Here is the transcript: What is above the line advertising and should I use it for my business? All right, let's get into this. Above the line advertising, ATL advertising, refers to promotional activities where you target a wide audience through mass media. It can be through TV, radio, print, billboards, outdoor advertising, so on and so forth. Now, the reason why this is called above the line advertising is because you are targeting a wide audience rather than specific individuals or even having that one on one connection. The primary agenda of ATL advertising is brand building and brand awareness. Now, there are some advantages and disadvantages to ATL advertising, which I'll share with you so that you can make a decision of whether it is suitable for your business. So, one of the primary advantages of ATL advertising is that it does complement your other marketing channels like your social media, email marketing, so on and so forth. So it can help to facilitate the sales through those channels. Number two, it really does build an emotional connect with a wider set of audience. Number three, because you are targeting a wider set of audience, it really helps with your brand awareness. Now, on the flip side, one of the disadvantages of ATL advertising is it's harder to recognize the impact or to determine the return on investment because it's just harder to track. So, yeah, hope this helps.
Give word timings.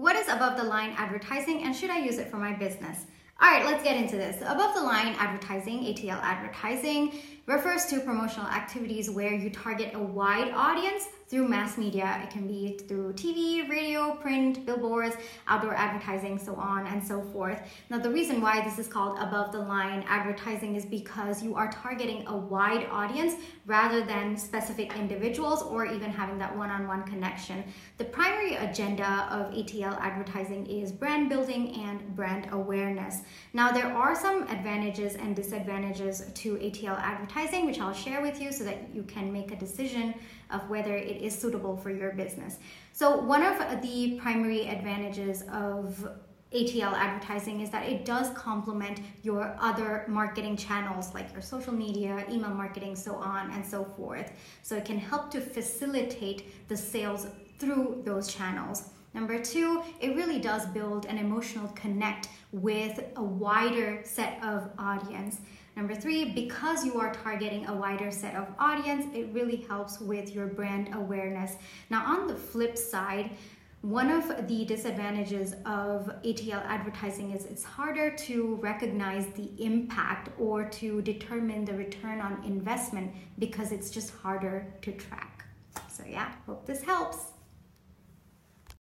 What 0.00 0.16
is 0.16 0.28
above 0.28 0.56
the 0.56 0.64
line 0.64 0.94
advertising 0.96 1.62
and 1.62 1.76
should 1.76 1.90
I 1.90 1.98
use 1.98 2.16
it 2.16 2.30
for 2.30 2.38
my 2.38 2.54
business? 2.54 3.04
All 3.42 3.48
right, 3.48 3.64
let's 3.64 3.82
get 3.82 3.96
into 3.96 4.16
this. 4.16 4.36
Above 4.42 4.74
the 4.74 4.82
line 4.82 5.14
advertising, 5.18 5.80
ATL 5.84 6.20
advertising, 6.22 7.14
refers 7.46 7.86
to 7.86 7.98
promotional 8.00 8.46
activities 8.46 9.10
where 9.10 9.32
you 9.32 9.48
target 9.48 9.92
a 9.94 9.98
wide 9.98 10.52
audience 10.52 11.08
through 11.26 11.48
mass 11.48 11.78
media. 11.78 12.20
It 12.24 12.30
can 12.30 12.46
be 12.46 12.76
through 12.88 13.12
TV, 13.12 13.68
radio, 13.68 14.14
print, 14.16 14.66
billboards, 14.66 15.16
outdoor 15.46 15.74
advertising, 15.74 16.38
so 16.38 16.54
on 16.56 16.86
and 16.88 17.02
so 17.02 17.22
forth. 17.22 17.60
Now, 17.88 17.98
the 17.98 18.10
reason 18.10 18.40
why 18.40 18.62
this 18.62 18.78
is 18.78 18.88
called 18.88 19.16
above 19.18 19.52
the 19.52 19.60
line 19.60 20.04
advertising 20.08 20.74
is 20.74 20.84
because 20.84 21.42
you 21.42 21.54
are 21.54 21.70
targeting 21.70 22.26
a 22.26 22.36
wide 22.36 22.88
audience 22.90 23.34
rather 23.64 24.04
than 24.04 24.36
specific 24.36 24.96
individuals 24.96 25.62
or 25.62 25.86
even 25.86 26.10
having 26.10 26.36
that 26.38 26.56
one 26.56 26.70
on 26.70 26.88
one 26.88 27.04
connection. 27.04 27.62
The 27.98 28.04
primary 28.04 28.56
agenda 28.56 29.28
of 29.30 29.52
ATL 29.52 29.98
advertising 30.00 30.66
is 30.66 30.90
brand 30.90 31.28
building 31.28 31.74
and 31.76 32.14
brand 32.16 32.48
awareness. 32.50 33.22
Now, 33.52 33.72
there 33.72 33.86
are 33.86 34.14
some 34.14 34.42
advantages 34.44 35.14
and 35.14 35.34
disadvantages 35.34 36.24
to 36.34 36.56
ATL 36.56 36.98
advertising, 36.98 37.66
which 37.66 37.80
I'll 37.80 37.92
share 37.92 38.22
with 38.22 38.40
you 38.40 38.52
so 38.52 38.64
that 38.64 38.94
you 38.94 39.02
can 39.02 39.32
make 39.32 39.52
a 39.52 39.56
decision 39.56 40.14
of 40.50 40.68
whether 40.68 40.96
it 40.96 41.22
is 41.22 41.36
suitable 41.36 41.76
for 41.76 41.90
your 41.90 42.12
business. 42.12 42.58
So, 42.92 43.16
one 43.16 43.42
of 43.42 43.82
the 43.82 44.18
primary 44.20 44.66
advantages 44.66 45.42
of 45.52 46.08
ATL 46.52 46.92
advertising 46.92 47.60
is 47.60 47.70
that 47.70 47.88
it 47.88 48.04
does 48.04 48.30
complement 48.30 49.00
your 49.22 49.56
other 49.60 50.04
marketing 50.08 50.56
channels 50.56 51.14
like 51.14 51.32
your 51.32 51.42
social 51.42 51.72
media, 51.72 52.24
email 52.28 52.50
marketing, 52.50 52.96
so 52.96 53.14
on 53.14 53.50
and 53.52 53.64
so 53.64 53.84
forth. 53.84 54.32
So 54.62 54.76
it 54.76 54.84
can 54.84 54.98
help 54.98 55.30
to 55.30 55.40
facilitate 55.40 56.68
the 56.68 56.76
sales 56.76 57.28
through 57.58 58.02
those 58.04 58.34
channels. 58.34 58.90
Number 59.12 59.38
two, 59.38 59.82
it 60.00 60.14
really 60.14 60.38
does 60.38 60.66
build 60.66 61.06
an 61.06 61.18
emotional 61.18 61.68
connect 61.68 62.28
with 62.52 63.00
a 63.16 63.22
wider 63.22 64.00
set 64.04 64.42
of 64.42 64.70
audience. 64.78 65.40
Number 65.76 65.94
three, 65.94 66.26
because 66.32 66.84
you 66.84 67.00
are 67.00 67.12
targeting 67.12 67.66
a 67.66 67.74
wider 67.74 68.10
set 68.10 68.34
of 68.34 68.48
audience, 68.58 69.06
it 69.14 69.28
really 69.32 69.56
helps 69.56 70.00
with 70.00 70.34
your 70.34 70.46
brand 70.46 70.90
awareness. 70.94 71.56
Now, 71.90 72.04
on 72.04 72.26
the 72.26 72.34
flip 72.34 72.76
side, 72.76 73.30
one 73.82 74.10
of 74.10 74.46
the 74.46 74.64
disadvantages 74.66 75.54
of 75.64 76.10
ATL 76.22 76.62
advertising 76.66 77.30
is 77.30 77.46
it's 77.46 77.64
harder 77.64 78.10
to 78.10 78.56
recognize 78.56 79.26
the 79.28 79.50
impact 79.58 80.28
or 80.38 80.68
to 80.68 81.00
determine 81.00 81.64
the 81.64 81.72
return 81.72 82.20
on 82.20 82.44
investment 82.44 83.10
because 83.38 83.72
it's 83.72 83.90
just 83.90 84.10
harder 84.10 84.66
to 84.82 84.92
track. 84.92 85.46
So, 85.88 86.04
yeah, 86.06 86.30
hope 86.46 86.66
this 86.66 86.82
helps. 86.82 87.39